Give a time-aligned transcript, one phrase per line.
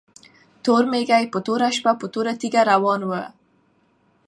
[0.65, 3.23] تور کيږی په توره شپه په توره تيږه روان وو